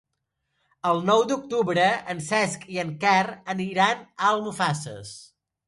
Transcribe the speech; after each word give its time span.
El 0.91 1.01
nou 1.09 1.21
d'octubre 1.31 1.83
en 2.15 2.23
Cesc 2.29 2.67
i 2.77 2.81
en 2.87 2.91
Quer 3.05 3.61
iran 3.69 4.05
a 4.09 4.33
Almussafes. 4.35 5.17